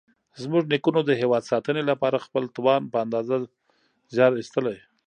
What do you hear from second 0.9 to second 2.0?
د هېواد ساتنې